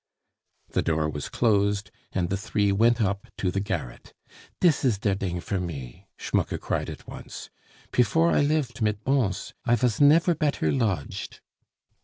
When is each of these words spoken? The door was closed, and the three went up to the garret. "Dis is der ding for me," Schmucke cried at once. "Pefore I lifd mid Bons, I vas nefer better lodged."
The 0.69 0.81
door 0.81 1.07
was 1.11 1.29
closed, 1.29 1.91
and 2.11 2.31
the 2.31 2.35
three 2.35 2.71
went 2.71 2.99
up 3.03 3.27
to 3.37 3.51
the 3.51 3.59
garret. 3.59 4.15
"Dis 4.59 4.83
is 4.83 4.97
der 4.97 5.13
ding 5.13 5.39
for 5.39 5.59
me," 5.59 6.07
Schmucke 6.17 6.59
cried 6.59 6.89
at 6.89 7.07
once. 7.07 7.51
"Pefore 7.91 8.31
I 8.31 8.43
lifd 8.43 8.81
mid 8.81 9.03
Bons, 9.03 9.53
I 9.63 9.75
vas 9.75 10.01
nefer 10.01 10.33
better 10.33 10.71
lodged." 10.71 11.39